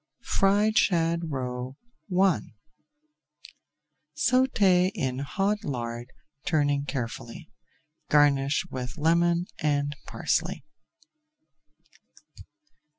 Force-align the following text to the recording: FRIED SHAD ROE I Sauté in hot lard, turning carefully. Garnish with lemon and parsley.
FRIED 0.39 0.79
SHAD 0.79 1.19
ROE 1.29 1.77
I 2.23 2.39
Sauté 4.17 4.89
in 4.95 5.19
hot 5.19 5.63
lard, 5.63 6.11
turning 6.43 6.85
carefully. 6.85 7.51
Garnish 8.09 8.65
with 8.71 8.97
lemon 8.97 9.45
and 9.59 9.95
parsley. 10.07 10.65